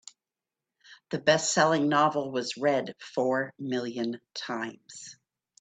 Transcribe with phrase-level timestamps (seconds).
[1.11, 5.15] The bestselling novel was read four million times.